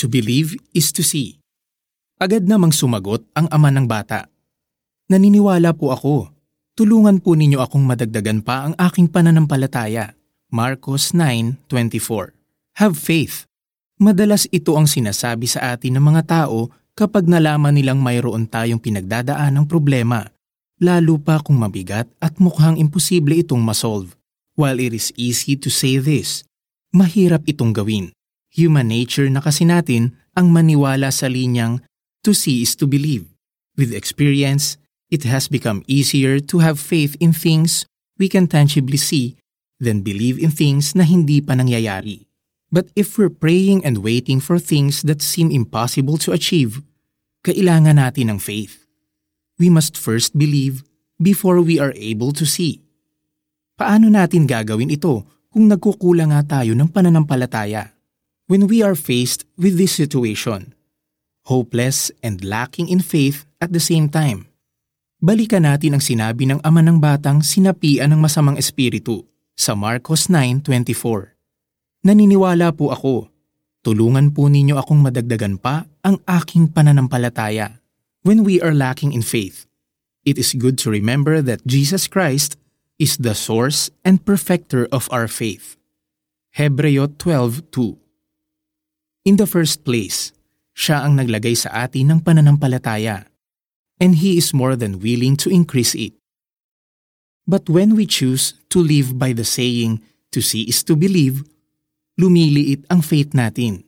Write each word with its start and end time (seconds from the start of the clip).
To 0.00 0.08
believe 0.08 0.56
is 0.72 0.96
to 0.96 1.04
see. 1.04 1.36
Agad 2.16 2.48
namang 2.48 2.72
sumagot 2.72 3.20
ang 3.36 3.52
ama 3.52 3.68
ng 3.68 3.84
bata. 3.84 4.32
Naniniwala 5.12 5.76
po 5.76 5.92
ako. 5.92 6.32
Tulungan 6.72 7.20
po 7.20 7.36
ninyo 7.36 7.60
akong 7.60 7.84
madagdagan 7.84 8.40
pa 8.40 8.64
ang 8.64 8.74
aking 8.80 9.12
pananampalataya. 9.12 10.16
Marcos 10.48 11.12
9.24 11.12 12.32
Have 12.80 12.96
faith. 12.96 13.44
Madalas 14.00 14.48
ito 14.48 14.72
ang 14.72 14.88
sinasabi 14.88 15.44
sa 15.44 15.76
atin 15.76 16.00
ng 16.00 16.04
mga 16.08 16.22
tao 16.24 16.72
kapag 16.96 17.28
nalaman 17.28 17.76
nilang 17.76 18.00
mayroon 18.00 18.48
tayong 18.48 18.80
pinagdadaan 18.80 19.52
ng 19.52 19.66
problema, 19.68 20.24
lalo 20.80 21.20
pa 21.20 21.44
kung 21.44 21.60
mabigat 21.60 22.08
at 22.24 22.40
mukhang 22.40 22.80
imposible 22.80 23.36
itong 23.36 23.60
masolve. 23.60 24.16
While 24.56 24.80
it 24.80 24.96
is 24.96 25.12
easy 25.20 25.60
to 25.60 25.68
say 25.68 26.00
this, 26.00 26.48
mahirap 26.88 27.44
itong 27.44 27.76
gawin. 27.76 28.16
Human 28.54 28.90
nature 28.90 29.30
na 29.30 29.38
kasi 29.38 29.62
natin 29.62 30.18
ang 30.34 30.50
maniwala 30.50 31.14
sa 31.14 31.30
linyang 31.30 31.78
to 32.26 32.34
see 32.34 32.66
is 32.66 32.74
to 32.74 32.90
believe. 32.90 33.30
With 33.78 33.94
experience, 33.94 34.74
it 35.10 35.22
has 35.26 35.46
become 35.46 35.86
easier 35.86 36.42
to 36.42 36.58
have 36.58 36.82
faith 36.82 37.14
in 37.22 37.30
things 37.30 37.86
we 38.18 38.26
can 38.26 38.50
tangibly 38.50 38.98
see 38.98 39.38
than 39.78 40.02
believe 40.02 40.36
in 40.36 40.50
things 40.50 40.92
na 40.98 41.06
hindi 41.06 41.38
pa 41.40 41.54
nangyayari. 41.54 42.26
But 42.70 42.90
if 42.94 43.18
we're 43.18 43.32
praying 43.32 43.82
and 43.82 44.02
waiting 44.02 44.38
for 44.38 44.58
things 44.58 45.02
that 45.02 45.22
seem 45.22 45.50
impossible 45.50 46.18
to 46.22 46.30
achieve, 46.30 46.82
kailangan 47.42 47.98
natin 47.98 48.30
ng 48.30 48.38
faith. 48.38 48.86
We 49.58 49.72
must 49.72 49.98
first 49.98 50.38
believe 50.38 50.86
before 51.18 51.58
we 51.62 51.82
are 51.82 51.94
able 51.98 52.30
to 52.38 52.46
see. 52.46 52.82
Paano 53.74 54.12
natin 54.12 54.46
gagawin 54.46 54.92
ito 54.92 55.26
kung 55.50 55.66
nagkukulang 55.66 56.30
nga 56.30 56.60
tayo 56.60 56.76
ng 56.76 56.88
pananampalataya? 56.92 57.99
When 58.50 58.66
we 58.66 58.82
are 58.82 58.98
faced 58.98 59.46
with 59.54 59.78
this 59.78 59.94
situation, 59.94 60.74
hopeless 61.46 62.10
and 62.18 62.42
lacking 62.42 62.90
in 62.90 62.98
faith 62.98 63.46
at 63.62 63.70
the 63.70 63.78
same 63.78 64.10
time, 64.10 64.50
balikan 65.22 65.62
natin 65.62 65.94
ang 65.94 66.02
sinabi 66.02 66.50
ng 66.50 66.58
ama 66.66 66.82
ng 66.82 66.98
batang 66.98 67.46
sinapian 67.46 68.10
ng 68.10 68.18
masamang 68.18 68.58
espiritu 68.58 69.22
sa 69.54 69.78
Marcos 69.78 70.26
9.24. 70.26 71.30
Naniniwala 72.02 72.74
po 72.74 72.90
ako, 72.90 73.30
tulungan 73.86 74.34
po 74.34 74.50
ninyo 74.50 74.82
akong 74.82 74.98
madagdagan 74.98 75.54
pa 75.54 75.86
ang 76.02 76.18
aking 76.26 76.74
pananampalataya. 76.74 77.78
When 78.26 78.42
we 78.42 78.58
are 78.58 78.74
lacking 78.74 79.14
in 79.14 79.22
faith, 79.22 79.70
it 80.26 80.42
is 80.42 80.58
good 80.58 80.74
to 80.82 80.90
remember 80.90 81.38
that 81.38 81.62
Jesus 81.70 82.10
Christ 82.10 82.58
is 82.98 83.14
the 83.14 83.38
source 83.38 83.94
and 84.02 84.26
perfecter 84.26 84.90
of 84.90 85.06
our 85.14 85.30
faith. 85.30 85.78
Hebreo 86.58 87.14
12.2 87.14 87.99
In 89.20 89.36
the 89.36 89.44
first 89.44 89.84
place, 89.84 90.32
siya 90.72 91.04
ang 91.04 91.20
naglagay 91.20 91.52
sa 91.52 91.84
atin 91.84 92.08
ng 92.08 92.20
pananampalataya, 92.24 93.28
and 94.00 94.16
He 94.16 94.40
is 94.40 94.56
more 94.56 94.80
than 94.80 94.96
willing 94.96 95.36
to 95.44 95.52
increase 95.52 95.92
it. 95.92 96.16
But 97.44 97.68
when 97.68 97.92
we 97.98 98.08
choose 98.08 98.56
to 98.72 98.80
live 98.80 99.20
by 99.20 99.36
the 99.36 99.44
saying, 99.44 100.00
to 100.32 100.40
see 100.40 100.64
is 100.64 100.80
to 100.86 100.96
believe, 100.96 101.44
lumiliit 102.16 102.86
ang 102.88 103.04
faith 103.04 103.36
natin. 103.36 103.84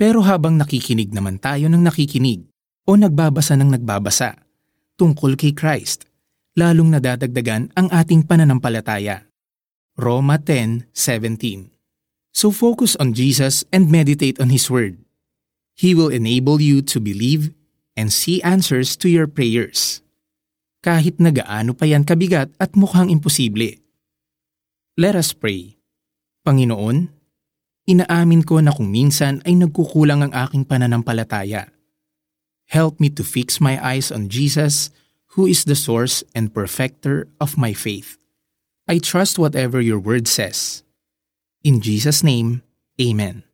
Pero 0.00 0.24
habang 0.24 0.56
nakikinig 0.56 1.12
naman 1.12 1.36
tayo 1.36 1.68
ng 1.68 1.84
nakikinig 1.84 2.48
o 2.88 2.96
nagbabasa 2.96 3.52
ng 3.60 3.76
nagbabasa 3.76 4.32
tungkol 4.96 5.36
kay 5.36 5.52
Christ, 5.52 6.08
lalong 6.56 6.96
nadadagdagan 6.96 7.72
ang 7.76 7.88
ating 7.92 8.24
pananampalataya. 8.24 9.28
Roma 10.00 10.40
10:17. 10.40 11.79
So 12.30 12.50
focus 12.50 12.94
on 12.96 13.12
Jesus 13.12 13.66
and 13.74 13.90
meditate 13.90 14.40
on 14.40 14.50
His 14.50 14.70
Word. 14.70 14.98
He 15.74 15.94
will 15.94 16.12
enable 16.12 16.60
you 16.60 16.82
to 16.92 17.00
believe 17.00 17.52
and 17.96 18.12
see 18.12 18.40
answers 18.42 18.94
to 19.00 19.08
your 19.08 19.26
prayers. 19.26 20.04
Kahit 20.80 21.20
na 21.20 21.28
gaano 21.28 21.76
pa 21.76 21.84
yan 21.84 22.04
kabigat 22.04 22.52
at 22.56 22.72
mukhang 22.72 23.12
imposible. 23.12 23.76
Let 24.96 25.16
us 25.16 25.32
pray. 25.32 25.76
Panginoon, 26.44 27.12
inaamin 27.84 28.44
ko 28.48 28.64
na 28.64 28.72
kung 28.72 28.88
minsan 28.88 29.44
ay 29.44 29.56
nagkukulang 29.60 30.24
ang 30.24 30.32
aking 30.32 30.64
pananampalataya. 30.64 31.68
Help 32.70 33.02
me 33.02 33.10
to 33.12 33.26
fix 33.26 33.60
my 33.60 33.76
eyes 33.82 34.08
on 34.08 34.30
Jesus 34.30 34.88
who 35.34 35.46
is 35.46 35.64
the 35.64 35.76
source 35.76 36.24
and 36.34 36.54
perfecter 36.54 37.28
of 37.40 37.58
my 37.58 37.72
faith. 37.72 38.16
I 38.88 38.98
trust 38.98 39.38
whatever 39.38 39.80
your 39.80 39.98
word 39.98 40.26
says. 40.26 40.82
In 41.60 41.84
Jesus' 41.84 42.24
name, 42.24 42.64
Amen. 42.96 43.44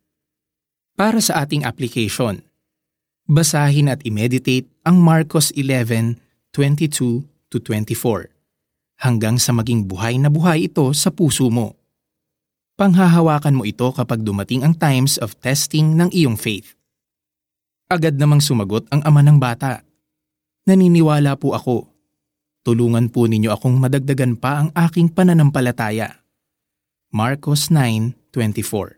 Para 0.95 1.19
sa 1.19 1.43
ating 1.43 1.67
application, 1.67 2.47
basahin 3.27 3.91
at 3.91 3.99
imeditate 4.07 4.71
ang 4.87 5.03
Marcos 5.03 5.51
11:22 5.59 7.27
to 7.51 7.57
24 7.59 8.31
hanggang 9.03 9.43
sa 9.43 9.51
maging 9.51 9.91
buhay 9.91 10.23
na 10.23 10.31
buhay 10.31 10.71
ito 10.71 10.87
sa 10.95 11.11
puso 11.11 11.51
mo. 11.51 11.75
Panghahawakan 12.79 13.59
mo 13.59 13.67
ito 13.67 13.91
kapag 13.91 14.23
dumating 14.23 14.63
ang 14.63 14.79
times 14.79 15.19
of 15.19 15.35
testing 15.43 15.99
ng 15.99 16.07
iyong 16.15 16.39
faith. 16.39 16.79
Agad 17.91 18.23
namang 18.23 18.39
sumagot 18.39 18.87
ang 18.95 19.03
ama 19.03 19.19
ng 19.27 19.43
bata. 19.43 19.83
Naniniwala 20.63 21.35
po 21.35 21.59
ako. 21.59 21.91
Tulungan 22.63 23.11
po 23.11 23.27
ninyo 23.27 23.51
akong 23.51 23.75
madagdagan 23.83 24.39
pa 24.39 24.63
ang 24.63 24.69
aking 24.79 25.11
pananampalataya. 25.11 26.26
Marcos 27.17 27.71
9.24 27.71 28.96